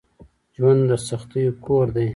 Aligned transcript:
ژوند 0.55 0.81
دسختیو 0.91 1.51
کور 1.65 1.87
دی 1.95 2.07